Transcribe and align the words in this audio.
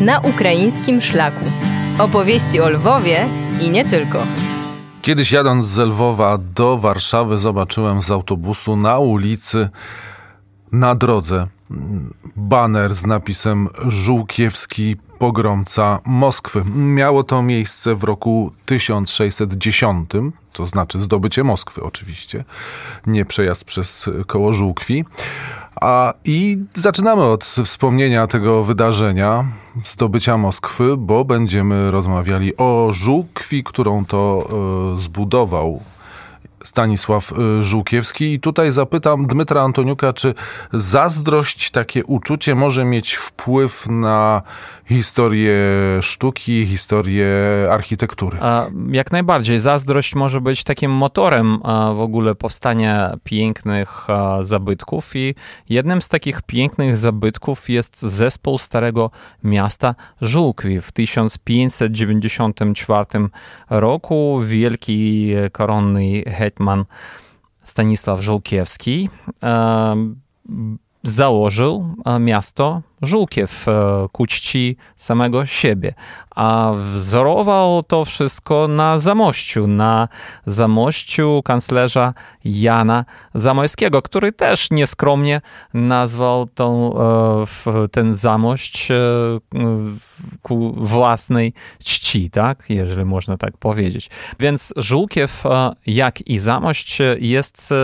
na 0.00 0.20
ukraińskim 0.20 1.00
szlaku. 1.00 1.44
Opowieści 1.98 2.60
o 2.60 2.68
Lwowie 2.68 3.26
i 3.62 3.70
nie 3.70 3.84
tylko. 3.84 4.18
Kiedyś 5.02 5.32
jadąc 5.32 5.66
z 5.66 5.78
Lwowa 5.78 6.38
do 6.38 6.78
Warszawy 6.78 7.38
zobaczyłem 7.38 8.02
z 8.02 8.10
autobusu 8.10 8.76
na 8.76 8.98
ulicy 8.98 9.68
na 10.72 10.94
drodze 10.94 11.46
baner 12.36 12.94
z 12.94 13.06
napisem 13.06 13.68
Żółkiewski 13.86 14.96
pogromca 15.18 15.98
Moskwy. 16.04 16.64
Miało 16.74 17.24
to 17.24 17.42
miejsce 17.42 17.94
w 17.94 18.04
roku 18.04 18.52
1610, 18.66 20.10
to 20.52 20.66
znaczy 20.66 21.00
zdobycie 21.00 21.44
Moskwy 21.44 21.82
oczywiście, 21.82 22.44
nie 23.06 23.24
przejazd 23.24 23.64
przez 23.64 24.10
koło 24.26 24.52
Żółkwi. 24.52 25.04
A, 25.80 26.14
I 26.24 26.58
zaczynamy 26.74 27.22
od 27.22 27.44
wspomnienia 27.44 28.26
tego 28.26 28.64
wydarzenia, 28.64 29.44
zdobycia 29.84 30.36
Moskwy, 30.36 30.96
bo 30.96 31.24
będziemy 31.24 31.90
rozmawiali 31.90 32.56
o 32.56 32.88
Żółkwi, 32.92 33.64
którą 33.64 34.04
to 34.04 34.48
y, 34.94 34.98
zbudował 34.98 35.80
Stanisław 36.64 37.32
y, 37.32 37.62
Żółkiewski. 37.62 38.32
I 38.32 38.40
tutaj 38.40 38.72
zapytam 38.72 39.26
Dmytra 39.26 39.62
Antoniuka, 39.62 40.12
czy 40.12 40.34
zazdrość, 40.72 41.70
takie 41.70 42.04
uczucie 42.04 42.54
może 42.54 42.84
mieć 42.84 43.14
wpływ 43.14 43.86
na 43.88 44.42
historię 44.86 45.54
sztuki, 46.00 46.66
historię 46.66 47.28
architektury? 47.70 48.38
Jak 48.90 49.12
najbardziej. 49.12 49.60
Zazdrość 49.60 50.14
może 50.14 50.40
być 50.40 50.64
takim 50.64 50.90
motorem 50.90 51.58
w 51.96 52.00
ogóle 52.00 52.34
powstania 52.34 53.16
pięknych 53.24 54.06
zabytków 54.40 55.16
i 55.16 55.34
jednym 55.68 56.02
z 56.02 56.08
takich 56.08 56.42
pięknych 56.42 56.96
zabytków 56.96 57.68
jest 57.68 58.02
zespół 58.02 58.58
Starego 58.58 59.10
Miasta 59.44 59.94
Żółkwi. 60.20 60.80
W 60.80 60.92
1594 60.92 63.06
roku 63.70 64.40
wielki 64.44 65.32
koronny 65.52 66.22
hetman 66.22 66.57
Stanisław 67.62 68.20
Żółkiewski 68.20 69.10
założył 71.08 71.94
e, 72.04 72.18
miasto 72.18 72.82
Żółkiew 73.02 73.68
e, 73.68 73.72
ku 74.12 74.26
czci 74.26 74.76
samego 74.96 75.46
siebie, 75.46 75.94
a 76.34 76.72
wzorował 76.76 77.82
to 77.82 78.04
wszystko 78.04 78.68
na 78.68 78.98
Zamościu, 78.98 79.66
na 79.66 80.08
Zamościu 80.46 81.42
kanclerza 81.44 82.14
Jana 82.44 83.04
Zamojskiego, 83.34 84.02
który 84.02 84.32
też 84.32 84.70
nieskromnie 84.70 85.40
nazwał 85.74 86.46
tą, 86.46 86.94
e, 86.98 87.88
ten 87.90 88.16
Zamość 88.16 88.88
ku 90.42 90.74
własnej 90.76 91.52
czci, 91.84 92.30
tak? 92.30 92.64
jeżeli 92.68 93.04
można 93.04 93.36
tak 93.36 93.56
powiedzieć. 93.56 94.10
Więc 94.40 94.72
Żółkiew, 94.76 95.44
jak 95.86 96.20
i 96.20 96.38
Zamość 96.38 96.98
jest 97.18 97.74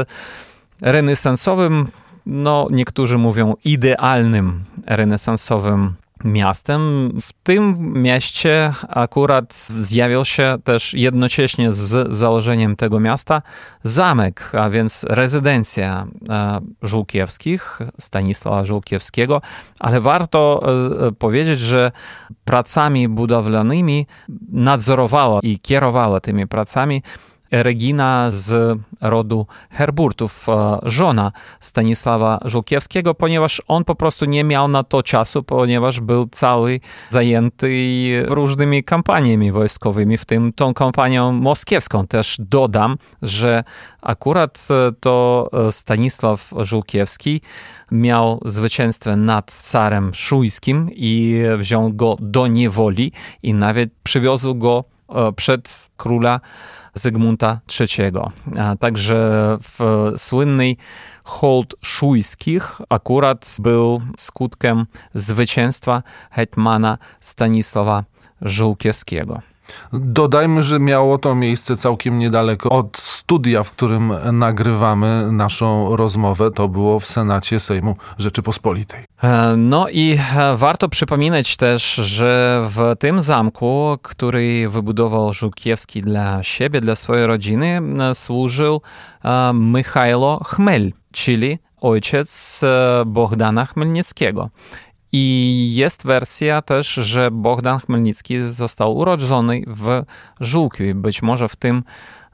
renesansowym 0.80 1.88
no 2.26 2.68
niektórzy 2.70 3.18
mówią 3.18 3.54
idealnym 3.64 4.64
renesansowym 4.86 5.94
miastem. 6.24 7.12
W 7.20 7.32
tym 7.32 7.92
mieście 8.02 8.72
akurat 8.88 9.54
zjawił 9.54 10.24
się 10.24 10.56
też 10.64 10.94
jednocześnie 10.94 11.74
z 11.74 12.14
założeniem 12.14 12.76
tego 12.76 13.00
miasta 13.00 13.42
zamek, 13.82 14.50
a 14.58 14.70
więc 14.70 15.04
rezydencja 15.08 16.06
e, 16.28 16.60
Żółkiewskich, 16.82 17.78
Stanisława 17.98 18.64
Żółkiewskiego, 18.64 19.42
ale 19.80 20.00
warto 20.00 20.62
e, 21.08 21.12
powiedzieć, 21.12 21.58
że 21.58 21.92
pracami 22.44 23.08
budowlanymi 23.08 24.06
nadzorowała 24.52 25.40
i 25.42 25.58
kierowała 25.58 26.20
tymi 26.20 26.46
pracami 26.46 27.02
Regina 27.62 28.26
z 28.30 28.78
rodu 29.00 29.46
Herburtów, 29.70 30.46
żona 30.82 31.32
Stanisława 31.60 32.40
Żółkiewskiego, 32.44 33.14
ponieważ 33.14 33.62
on 33.68 33.84
po 33.84 33.94
prostu 33.94 34.24
nie 34.24 34.44
miał 34.44 34.68
na 34.68 34.84
to 34.84 35.02
czasu, 35.02 35.42
ponieważ 35.42 36.00
był 36.00 36.28
cały 36.28 36.80
zajęty 37.08 37.70
różnymi 38.26 38.84
kampaniami 38.84 39.52
wojskowymi, 39.52 40.18
w 40.18 40.24
tym 40.24 40.52
tą 40.52 40.74
kampanią 40.74 41.32
moskiewską. 41.32 42.06
Też 42.06 42.36
dodam, 42.38 42.96
że 43.22 43.64
akurat 44.02 44.68
e, 44.70 44.92
to 45.00 45.50
e, 45.52 45.72
Stanisław 45.72 46.52
Żółkiewski 46.58 47.40
miał 47.92 48.40
zwycięstwo 48.44 49.16
nad 49.16 49.52
carem 49.52 50.14
szujskim 50.14 50.90
i 50.92 51.42
wziął 51.58 51.92
go 51.92 52.16
do 52.20 52.46
niewoli 52.46 53.12
i 53.42 53.54
nawet 53.54 53.90
przywiozł 54.02 54.54
go 54.54 54.84
przed 55.36 55.90
króla 55.96 56.40
Zygmunta 56.94 57.60
III. 57.80 58.12
Także 58.80 59.16
w 59.60 59.78
słynnej 60.16 60.76
hołd 61.24 61.74
szujskich 61.82 62.80
akurat 62.88 63.56
był 63.58 64.00
skutkiem 64.16 64.86
zwycięstwa 65.14 66.02
hetmana 66.30 66.98
Stanisława 67.20 68.04
Żółkiewskiego. 68.42 69.40
Dodajmy, 69.92 70.62
że 70.62 70.80
miało 70.80 71.18
to 71.18 71.34
miejsce 71.34 71.76
całkiem 71.76 72.18
niedaleko 72.18 72.68
od 72.68 73.13
studia, 73.24 73.62
w 73.62 73.70
którym 73.70 74.12
nagrywamy 74.32 75.32
naszą 75.32 75.96
rozmowę. 75.96 76.50
To 76.50 76.68
było 76.68 77.00
w 77.00 77.06
Senacie 77.06 77.60
Sejmu 77.60 77.96
Rzeczypospolitej. 78.18 79.04
E, 79.22 79.54
no 79.56 79.88
i 79.88 80.18
e, 80.36 80.56
warto 80.56 80.88
przypominać 80.88 81.56
też, 81.56 81.94
że 81.94 82.62
w 82.70 82.96
tym 82.98 83.20
zamku, 83.20 83.98
który 84.02 84.68
wybudował 84.68 85.32
Żółkiewski 85.32 86.02
dla 86.02 86.42
siebie, 86.42 86.80
dla 86.80 86.96
swojej 86.96 87.26
rodziny, 87.26 87.80
e, 88.10 88.14
służył 88.14 88.80
Michailo 89.54 90.40
Chmel, 90.44 90.92
czyli 91.12 91.58
ojciec 91.80 92.60
Bohdana 93.06 93.66
Chmelnickiego. 93.66 94.50
I 95.12 95.72
jest 95.74 96.06
wersja 96.06 96.62
też, 96.62 96.88
że 96.88 97.30
Bogdan 97.30 97.78
Chmelnicki 97.78 98.48
został 98.48 98.96
urodzony 98.96 99.62
w 99.66 100.02
Żółkwi, 100.40 100.94
być 100.94 101.22
może 101.22 101.48
w 101.48 101.56
tym 101.56 101.82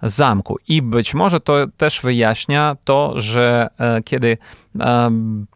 zamku. 0.03 0.59
I 0.69 0.83
być 0.83 1.15
może 1.15 1.41
to 1.41 1.55
też 1.77 2.01
wyjaśnia 2.01 2.77
to, 2.85 3.13
że 3.17 3.69
e, 3.79 4.03
kiedy 4.03 4.39
e, 4.81 5.11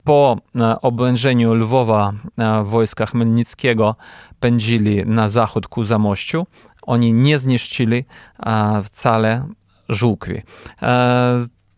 po 0.04 0.36
e, 0.56 0.80
oblężeniu 0.80 1.54
Lwowa 1.54 2.12
wojska 2.64 3.06
Chmelnickiego 3.06 3.96
pędzili 4.40 5.06
na 5.06 5.28
zachód 5.28 5.68
ku 5.68 5.84
Zamościu, 5.84 6.46
oni 6.82 7.12
nie 7.12 7.38
zniszczyli 7.38 8.04
wcale 8.84 9.48
Żółkwi. 9.88 10.42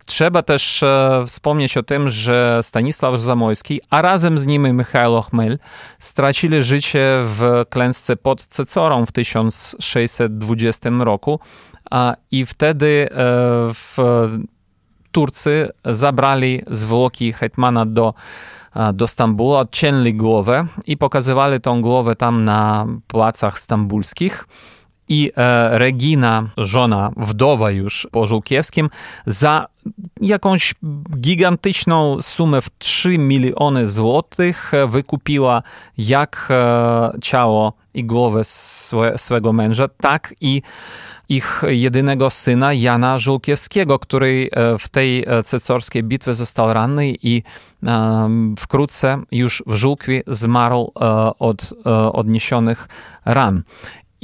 Trzeba 0.06 0.42
też 0.42 0.84
wspomnieć 1.26 1.76
o 1.76 1.82
tym, 1.82 2.10
że 2.10 2.60
Stanisław 2.62 3.20
Zamojski, 3.20 3.80
a 3.90 4.02
razem 4.02 4.38
z 4.38 4.46
nim 4.46 4.76
Michailo 4.76 5.22
Chmel 5.22 5.58
stracili 5.98 6.62
życie 6.62 7.20
w 7.24 7.64
klęsce 7.70 8.16
pod 8.16 8.46
Cecorą 8.46 9.06
w 9.06 9.12
1620 9.12 10.90
roku 10.90 11.40
i 12.30 12.46
wtedy 12.46 13.08
e, 13.10 13.14
w 13.74 13.96
Turcy 15.12 15.68
zabrali 15.84 16.62
zwłoki 16.70 17.32
hetmana 17.32 17.86
do 17.86 18.14
do 18.94 19.08
Stambułu, 19.08 19.54
odcięli 19.54 20.14
głowę 20.14 20.66
i 20.86 20.96
pokazywali 20.96 21.60
tą 21.60 21.82
głowę 21.82 22.16
tam 22.16 22.44
na 22.44 22.86
placach 23.06 23.58
stambulskich 23.58 24.46
i 25.08 25.32
e, 25.36 25.78
Regina, 25.78 26.48
żona, 26.56 27.10
wdowa 27.16 27.70
już 27.70 28.08
po 28.12 28.26
Żółkiewskim, 28.26 28.90
za 29.26 29.66
jakąś 30.20 30.74
gigantyczną 31.16 32.22
sumę 32.22 32.60
w 32.60 32.70
3 32.78 33.18
miliony 33.18 33.88
złotych 33.88 34.72
wykupiła 34.88 35.62
jak 35.98 36.48
e, 36.50 37.18
ciało 37.22 37.72
i 37.94 38.04
głowę 38.04 38.44
swe, 38.44 39.18
swego 39.18 39.52
męża, 39.52 39.88
tak 39.88 40.34
i 40.40 40.62
ich 41.28 41.62
jedynego 41.68 42.30
syna 42.30 42.72
Jana 42.72 43.18
Żółkiewskiego, 43.18 43.98
który 43.98 44.48
e, 44.52 44.78
w 44.78 44.88
tej 44.88 45.26
cecorskiej 45.44 46.02
bitwie 46.02 46.34
został 46.34 46.72
ranny 46.72 47.14
i 47.22 47.42
wkrótce 48.58 49.22
już 49.32 49.62
w 49.66 49.74
Żółkwie 49.74 50.22
zmarł 50.26 50.92
od 51.38 51.74
odniesionych 52.12 52.88
ran. 53.24 53.62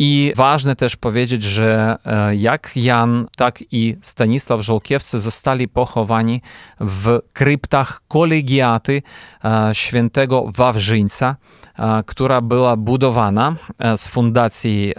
I 0.04 0.32
ważne 0.36 0.76
też 0.76 0.96
powiedzieć, 0.96 1.42
że 1.42 1.96
e, 2.04 2.36
jak 2.36 2.70
Jan, 2.76 3.26
tak 3.36 3.64
i 3.72 3.96
Stanisław 4.00 4.60
Żołkiewscy 4.60 5.20
zostali 5.20 5.68
pochowani 5.68 6.42
w 6.80 7.18
kryptach 7.32 8.00
kolegiaty 8.08 9.02
e, 9.44 9.70
świętego 9.72 10.44
Wawrzyńca, 10.54 11.36
e, 11.78 12.02
która 12.06 12.40
była 12.40 12.76
budowana 12.76 13.56
z 13.96 14.08
fundacji 14.08 14.94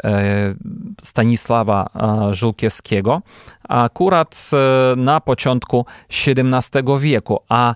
Stanisława 1.02 1.90
Żółkiewskiego 2.32 3.22
akurat 3.70 4.52
na 4.98 5.20
początku 5.20 5.86
XVII 6.10 7.00
wieku, 7.00 7.40
a 7.50 7.76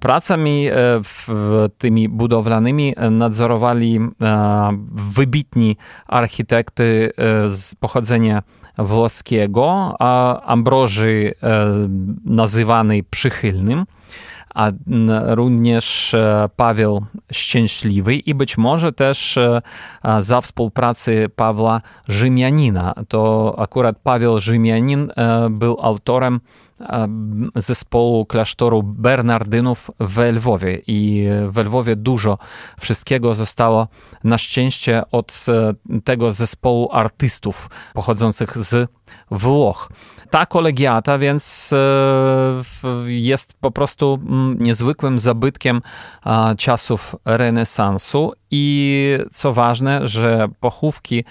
pracami 0.00 0.68
tymi 1.78 2.08
budowlanymi 2.08 2.94
nadzorowali 3.10 4.00
wybitni 4.92 5.76
architekty 6.06 7.12
z 7.48 7.74
pochodzenia 7.74 8.42
włoskiego, 8.78 9.96
a 9.98 10.42
Ambroży 10.42 11.32
nazywany 12.24 13.02
przychylnym 13.02 13.84
a 14.54 14.70
również 15.26 16.16
Paweł 16.56 17.04
Szczęśliwy 17.32 18.14
i 18.14 18.34
być 18.34 18.58
może 18.58 18.92
też 18.92 19.38
za 20.20 20.40
współpracy 20.40 21.28
Pawła 21.36 21.80
Rzymianina. 22.08 22.94
To 23.08 23.54
akurat 23.58 23.98
Paweł 23.98 24.40
Rzymianin 24.40 25.12
był 25.50 25.76
autorem 25.80 26.40
zespołu 27.56 28.26
klasztoru 28.26 28.82
Bernardynów 28.82 29.90
w 30.00 30.18
Lwowie. 30.18 30.82
I 30.86 31.28
w 31.48 31.58
Lwowie 31.58 31.96
dużo 31.96 32.38
wszystkiego 32.80 33.34
zostało. 33.34 33.88
Na 34.24 34.38
szczęście 34.38 35.02
od 35.12 35.44
tego 36.04 36.32
zespołu 36.32 36.88
artystów 36.92 37.70
pochodzących 37.94 38.58
z 38.58 38.90
Włoch. 39.30 39.88
Ta 40.30 40.46
kolegiata 40.46 41.18
więc 41.18 41.74
jest 43.06 43.54
po 43.60 43.70
prostu 43.70 44.20
niezwykłym 44.58 45.18
zabytkiem 45.18 45.82
czasów 46.58 47.16
renesansu. 47.24 48.32
I 48.50 49.18
co 49.32 49.52
ważne, 49.52 50.06
że 50.06 50.48
pochówki 50.60 51.24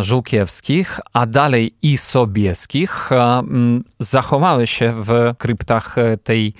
Żółkiewskich, 0.00 1.00
a 1.12 1.26
dalej 1.26 1.74
i 1.82 1.98
Sobieskich. 1.98 3.10
Zachowały 3.98 4.66
się 4.66 4.94
w 5.02 5.34
kryptach 5.38 5.96
tej 6.24 6.54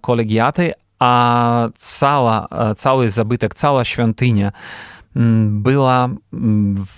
kolegiaty, 0.00 0.72
a 0.98 1.68
cała, 1.74 2.48
cały 2.76 3.10
zabytek, 3.10 3.54
cała 3.54 3.84
świątynia 3.84 4.52
była 5.46 6.08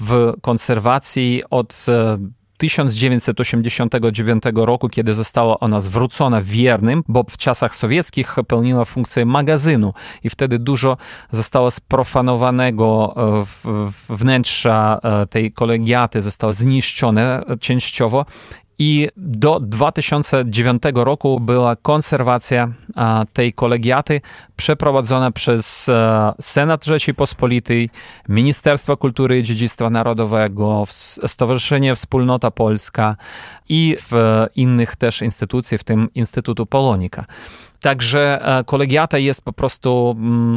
w 0.00 0.32
konserwacji 0.40 1.42
od 1.50 1.86
1989 2.58 4.42
roku, 4.54 4.88
kiedy 4.88 5.14
została 5.14 5.58
ona 5.58 5.80
zwrócona 5.80 6.42
wiernym, 6.42 7.02
bo 7.08 7.24
w 7.30 7.36
czasach 7.36 7.74
sowieckich 7.74 8.36
pełniła 8.48 8.84
funkcję 8.84 9.26
magazynu 9.26 9.94
i 10.24 10.30
wtedy 10.30 10.58
dużo 10.58 10.96
zostało 11.32 11.70
sprofanowanego 11.70 13.14
wnętrza 14.08 15.00
tej 15.30 15.52
kolegiaty, 15.52 16.22
zostało 16.22 16.52
zniszczone 16.52 17.44
częściowo 17.60 18.26
i 18.78 19.08
do 19.16 19.60
2009 19.60 20.82
roku 20.94 21.40
była 21.40 21.76
konserwacja 21.76 22.72
tej 23.32 23.52
kolegiaty 23.52 24.20
przeprowadzona 24.56 25.30
przez 25.30 25.90
Senat 26.40 26.84
Rzeczypospolitej, 26.84 27.90
Ministerstwo 28.28 28.96
Kultury 28.96 29.38
i 29.38 29.42
Dziedzictwa 29.42 29.90
Narodowego, 29.90 30.84
Stowarzyszenie 31.26 31.94
Wspólnota 31.94 32.50
Polska 32.50 33.16
i 33.68 33.96
w 34.10 34.46
innych 34.56 34.96
też 34.96 35.22
instytucjach, 35.22 35.80
w 35.80 35.84
tym 35.84 36.08
Instytutu 36.14 36.66
Polonika. 36.66 37.24
Także 37.80 38.40
kolegiata 38.66 39.18
jest 39.18 39.44
po 39.44 39.52
prostu 39.52 40.16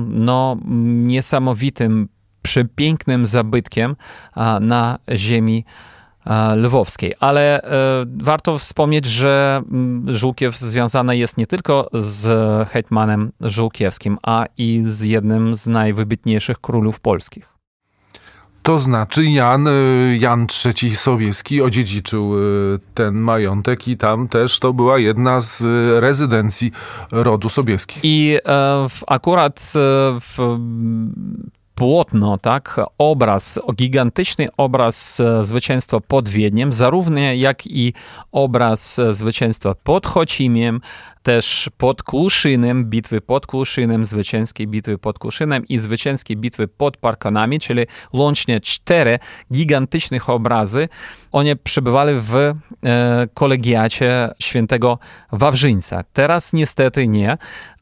no, 0.09 0.57
niesamowitym, 0.95 2.07
przepięknym 2.41 3.25
zabytkiem 3.25 3.95
na 4.61 4.99
ziemi 5.15 5.65
lwowskiej. 6.55 7.13
Ale 7.19 7.61
warto 8.17 8.57
wspomnieć, 8.57 9.05
że 9.05 9.61
Żółkiew 10.07 10.57
związana 10.57 11.13
jest 11.13 11.37
nie 11.37 11.47
tylko 11.47 11.89
z 11.93 12.69
hetmanem 12.69 13.31
Żółkiewskim, 13.41 14.17
a 14.23 14.45
i 14.57 14.81
z 14.83 15.01
jednym 15.01 15.55
z 15.55 15.67
najwybitniejszych 15.67 16.59
królów 16.59 16.99
polskich. 16.99 17.51
To 18.63 18.79
znaczy 18.79 19.25
Jan, 19.25 19.67
Jan 20.19 20.47
III 20.65 20.95
Sobieski 20.95 21.61
odziedziczył 21.61 22.31
ten 22.93 23.15
majątek 23.15 23.87
i 23.87 23.97
tam 23.97 24.27
też 24.27 24.59
to 24.59 24.73
była 24.73 24.99
jedna 24.99 25.41
z 25.41 25.63
rezydencji 26.03 26.71
rodu 27.11 27.49
Sobieskich. 27.49 27.99
I 28.03 28.37
akurat 29.07 29.73
w 30.21 30.59
płótno, 31.81 32.37
tak, 32.37 32.79
obraz, 32.97 33.59
gigantyczny 33.75 34.47
obraz 34.57 35.19
e, 35.19 35.45
zwycięstwa 35.45 35.99
pod 35.99 36.29
Wiedniem, 36.29 36.73
zarówno 36.73 37.19
jak 37.19 37.67
i 37.67 37.93
obraz 38.31 38.99
e, 38.99 39.13
zwycięstwa 39.13 39.75
pod 39.83 40.07
Chocimiem, 40.07 40.81
też 41.23 41.69
pod 41.77 42.03
Kłuszynem, 42.03 42.85
bitwy 42.85 43.21
pod 43.21 43.45
Kłuszynem, 43.45 44.05
zwycięskiej 44.05 44.67
bitwy 44.67 44.97
pod 44.97 45.19
Kłuszynem 45.19 45.67
i 45.67 45.79
zwycięskiej 45.79 46.37
bitwy 46.37 46.67
pod 46.67 46.97
Parkanami, 46.97 47.59
czyli 47.59 47.85
łącznie 48.13 48.59
cztery 48.59 49.19
gigantycznych 49.53 50.29
obrazy. 50.29 50.89
One 51.31 51.55
przebywali 51.55 52.13
w 52.19 52.35
e, 52.35 52.55
kolegiacie 53.33 54.29
świętego 54.39 54.99
Wawrzyńca. 55.31 56.03
Teraz 56.13 56.53
niestety 56.53 57.07
nie, 57.07 57.37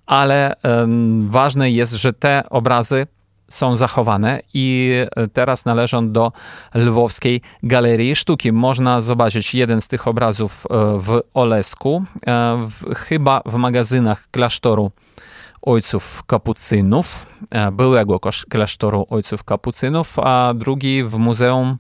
ale 0.06 0.52
e, 0.52 0.88
ważne 1.28 1.72
jest, 1.72 1.94
że 1.94 2.14
te 2.14 2.44
obrazy 2.50 3.08
są 3.50 3.76
zachowane 3.76 4.42
i 4.54 4.94
teraz 5.34 5.66
należą 5.66 6.12
do 6.12 6.32
Lwowskiej 6.76 7.42
Galerii 7.64 8.16
Sztuki. 8.16 8.52
Można 8.52 9.02
zobaczyć 9.02 9.56
jeden 9.56 9.82
z 9.82 9.88
tych 9.88 10.08
obrazów 10.08 10.66
e, 10.70 10.76
w 11.00 11.22
Olesku, 11.34 12.04
e, 12.28 12.68
w, 12.70 12.96
chyba 12.96 13.42
w 13.46 13.54
magazynach 13.54 14.28
klasztoru 14.32 14.92
Ojców 15.62 16.24
Kapucynów, 16.24 17.26
e, 17.52 17.72
byłego 17.72 18.20
klasztoru 18.50 19.06
Ojców 19.10 19.44
Kapucynów, 19.44 20.20
a 20.20 20.54
drugi 20.56 21.04
w 21.04 21.18
Muzeum 21.18 21.78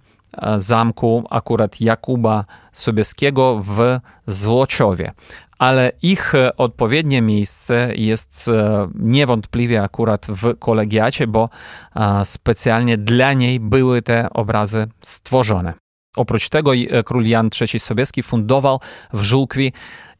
Zamku 0.57 1.23
akurat 1.29 1.81
Jakuba 1.81 2.45
Sobieskiego 2.73 3.63
w 3.65 3.99
Złociowie 4.27 5.11
ale 5.59 5.91
ich 6.01 6.35
e, 6.35 6.57
odpowiednie 6.57 7.21
miejsce 7.21 7.91
jest 7.95 8.47
e, 8.47 8.87
niewątpliwie 8.95 9.83
akurat 9.83 10.27
w 10.29 10.57
kolegiacie, 10.59 11.27
bo 11.27 11.49
e, 11.95 12.25
specjalnie 12.25 12.97
dla 12.97 13.33
niej 13.33 13.59
były 13.59 14.01
te 14.01 14.29
obrazy 14.29 14.87
stworzone. 15.01 15.73
Oprócz 16.15 16.49
tego 16.49 16.71
król 17.05 17.25
Jan 17.25 17.49
III 17.61 17.79
Sobieski 17.79 18.23
fundował 18.23 18.79
w 19.13 19.21
Żółkwi 19.21 19.73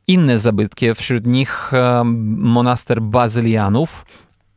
inne 0.07 0.39
zabytki, 0.39 0.95
wśród 0.95 1.27
nich 1.27 1.71
monaster 2.37 3.01
bazylianów 3.01 4.05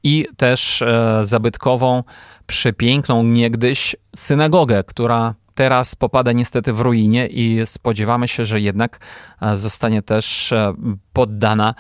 i 0.03 0.27
też 0.37 0.85
zabytkową, 1.23 2.05
przepiękną 2.47 3.23
niegdyś 3.23 3.97
synagogę, 4.17 4.85
która 4.85 5.35
teraz 5.55 5.95
popada 5.95 6.33
niestety 6.33 6.73
w 6.73 6.81
ruinie 6.81 7.27
i 7.27 7.67
spodziewamy 7.67 8.29
się, 8.29 8.45
że 8.45 8.61
jednak 8.61 9.01
e, 9.41 9.57
zostanie 9.57 10.03
też 10.03 10.53
e, 10.53 10.75
poddana 11.13 11.75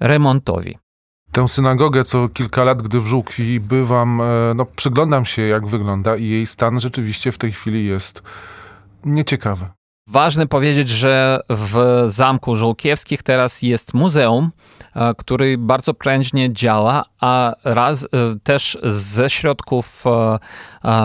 remontowi. 0.00 0.78
Tę 1.32 1.48
synagogę 1.48 2.04
co 2.04 2.28
kilka 2.28 2.64
lat, 2.64 2.82
gdy 2.82 3.00
w 3.00 3.06
Żółkwi 3.06 3.60
bywam, 3.60 4.20
e, 4.20 4.54
no, 4.54 4.66
przyglądam 4.66 5.24
się 5.24 5.42
jak 5.42 5.66
wygląda 5.66 6.16
i 6.16 6.28
jej 6.28 6.46
stan 6.46 6.80
rzeczywiście 6.80 7.32
w 7.32 7.38
tej 7.38 7.52
chwili 7.52 7.86
jest 7.86 8.22
nieciekawy. 9.04 9.66
Ważne 10.08 10.46
powiedzieć, 10.46 10.88
że 10.88 11.40
w 11.50 12.04
Zamku 12.08 12.56
Żółkiewskich 12.56 13.22
teraz 13.22 13.62
jest 13.62 13.94
muzeum, 13.94 14.50
który 15.16 15.58
bardzo 15.58 15.94
prężnie 15.94 16.52
działa, 16.52 17.04
a 17.20 17.54
raz 17.64 18.08
też 18.42 18.78
ze 18.82 19.30
środków 19.30 20.04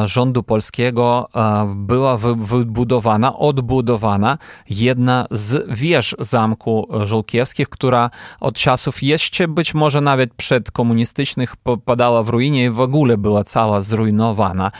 rządu 0.06 0.44
polskiego 0.44 1.30
była 1.76 2.18
wybudowana, 2.18 3.38
odbudowana 3.38 4.38
jedna 4.70 5.26
z 5.32 5.66
wież 5.70 6.16
Zamku 6.20 6.88
Żółkiewskich, 7.04 7.70
która 7.70 8.10
od 8.40 8.56
czasów 8.56 9.04
jeszcze 9.04 9.48
być 9.48 9.74
może 9.74 10.02
nawet 10.02 10.34
przedkomunistycznych 10.34 11.56
popadała 11.56 12.24
w 12.24 12.30
ruinie 12.30 12.66
i 12.66 12.70
w 12.70 12.80
ogóle 12.80 13.18
była 13.18 13.44
cała 13.44 13.82
zrujnowana. 13.82 14.72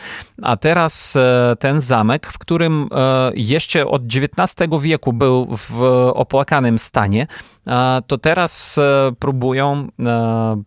A 0.42 0.58
teraz 0.58 1.16
e, 1.16 1.56
ten 1.60 1.82
zamek, 1.82 2.28
w 2.28 2.38
którym 2.38 2.90
e, 2.92 3.32
jeszcze 3.36 3.88
od 3.88 4.02
XIX 4.06 4.70
wieku 4.82 5.14
był 5.14 5.48
w 5.52 5.84
opłakanym 6.14 6.80
stanie, 6.80 7.28
to 8.08 8.18
teraz 8.18 8.78
e, 8.78 8.99
próbują 9.20 9.88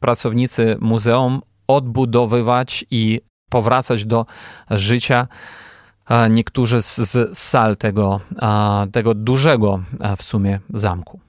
pracownicy 0.00 0.76
muzeum 0.80 1.40
odbudowywać 1.66 2.84
i 2.90 3.20
powracać 3.50 4.04
do 4.04 4.26
życia 4.70 5.28
niektórzy 6.30 6.82
z, 6.82 6.96
z 6.96 7.38
sal 7.38 7.76
tego, 7.76 8.20
tego 8.92 9.14
dużego 9.14 9.80
w 10.16 10.22
sumie 10.22 10.60
zamku. 10.74 11.20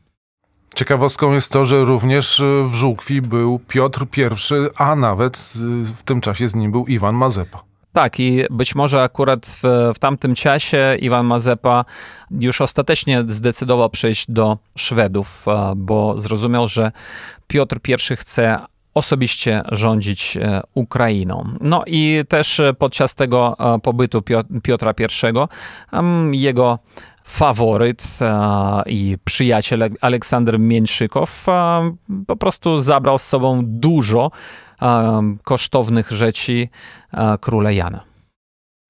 Ciekawostką 0.75 1.33
jest 1.33 1.51
to, 1.51 1.65
że 1.65 1.85
również 1.85 2.39
e, 2.39 2.63
w 2.67 2.75
Żółkwi 2.75 3.21
był 3.21 3.59
Piotr 3.59 4.05
I, 4.17 4.21
a 4.75 4.95
nawet 4.95 5.37
w 5.97 6.03
tym 6.03 6.21
czasie 6.21 6.49
z 6.49 6.55
nim 6.55 6.71
był 6.71 6.85
Iwan 6.87 7.15
Mazepa. 7.15 7.63
Tak, 7.93 8.19
i 8.19 8.43
być 8.49 8.75
może 8.75 9.03
akurat 9.03 9.45
w, 9.45 9.91
w 9.95 9.99
tamtym 9.99 10.35
czasie 10.35 10.97
Iwan 10.99 11.25
Mazepa 11.25 11.85
już 12.31 12.61
ostatecznie 12.61 13.23
zdecydował 13.27 13.89
przejść 13.89 14.31
do 14.31 14.57
Szwedów, 14.75 15.45
bo 15.75 16.19
zrozumiał, 16.19 16.67
że 16.67 16.91
Piotr 17.47 17.79
I 17.87 18.15
chce 18.15 18.59
osobiście 18.93 19.61
rządzić 19.71 20.37
e, 20.37 20.61
Ukrainą. 20.73 21.43
No 21.61 21.83
i 21.87 22.23
też 22.27 22.61
podczas 22.79 23.15
tego 23.15 23.55
e, 23.59 23.79
pobytu 23.79 24.21
Piotra 24.63 24.93
I 26.31 26.39
jego 26.39 26.79
faworyt 27.23 28.03
i 28.85 29.17
przyjaciel 29.23 29.89
Aleksander 30.01 30.59
Mięczykow 30.59 31.45
po 32.27 32.35
prostu 32.35 32.79
zabrał 32.79 33.17
z 33.17 33.23
sobą 33.23 33.61
dużo 33.65 34.31
kosztownych 35.43 36.11
rzeczy 36.11 36.67
króla 37.41 37.71
Jana. 37.71 38.12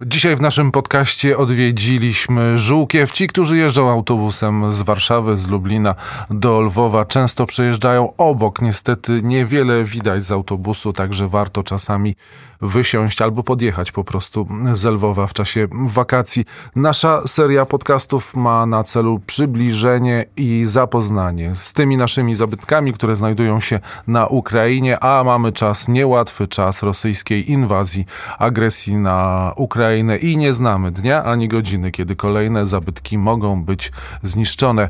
Dzisiaj 0.05 0.35
w 0.35 0.41
naszym 0.41 0.71
podcaście 0.71 1.37
odwiedziliśmy 1.37 2.57
Żółkiew. 2.57 3.11
Ci, 3.11 3.27
którzy 3.27 3.57
jeżdżą 3.57 3.89
autobusem 3.89 4.73
z 4.73 4.81
Warszawy, 4.81 5.37
z 5.37 5.47
Lublina 5.47 5.95
do 6.29 6.61
Lwowa, 6.61 7.05
często 7.05 7.45
przejeżdżają 7.45 8.13
obok. 8.17 8.61
Niestety 8.61 9.21
niewiele 9.23 9.83
widać 9.83 10.23
z 10.23 10.31
autobusu, 10.31 10.93
także 10.93 11.27
warto 11.27 11.63
czasami 11.63 12.15
wysiąść 12.61 13.21
albo 13.21 13.43
podjechać 13.43 13.91
po 13.91 14.03
prostu 14.03 14.47
z 14.73 14.85
Lwowa 14.85 15.27
w 15.27 15.33
czasie 15.33 15.67
wakacji. 15.71 16.45
Nasza 16.75 17.27
seria 17.27 17.65
podcastów 17.65 18.35
ma 18.35 18.65
na 18.65 18.83
celu 18.83 19.19
przybliżenie 19.25 20.25
i 20.37 20.63
zapoznanie 20.65 21.55
z 21.55 21.73
tymi 21.73 21.97
naszymi 21.97 22.35
zabytkami, 22.35 22.93
które 22.93 23.15
znajdują 23.15 23.59
się 23.59 23.79
na 24.07 24.27
Ukrainie, 24.27 24.99
a 24.99 25.23
mamy 25.23 25.51
czas, 25.51 25.87
niełatwy 25.87 26.47
czas 26.47 26.83
rosyjskiej 26.83 27.51
inwazji, 27.51 28.05
agresji 28.39 28.95
na 28.95 29.51
Ukrainę 29.55 29.92
i 29.97 30.37
nie 30.37 30.53
znamy 30.53 30.91
dnia 30.91 31.23
ani 31.23 31.47
godziny, 31.47 31.91
kiedy 31.91 32.15
kolejne 32.15 32.67
zabytki 32.67 33.17
mogą 33.17 33.63
być 33.63 33.91
zniszczone. 34.23 34.89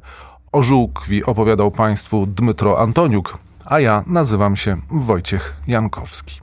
O 0.52 0.62
Żółkwi 0.62 1.24
opowiadał 1.24 1.72
Państwu 1.72 2.26
Dmytro 2.26 2.80
Antoniuk, 2.80 3.38
a 3.66 3.80
ja 3.80 4.04
nazywam 4.08 4.56
się 4.56 4.78
Wojciech 4.92 5.56
Jankowski. 5.68 6.43